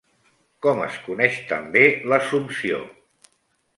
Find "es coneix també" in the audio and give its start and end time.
0.85-1.85